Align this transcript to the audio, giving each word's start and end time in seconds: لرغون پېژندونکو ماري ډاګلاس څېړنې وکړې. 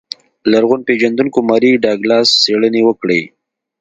لرغون 0.51 0.81
پېژندونکو 0.87 1.39
ماري 1.49 1.71
ډاګلاس 1.83 2.27
څېړنې 2.41 2.81
وکړې. 2.85 3.21